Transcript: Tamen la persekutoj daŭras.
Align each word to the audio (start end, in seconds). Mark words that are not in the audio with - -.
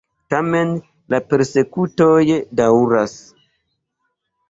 Tamen 0.33 0.71
la 1.15 1.19
persekutoj 1.33 2.25
daŭras. 2.63 3.17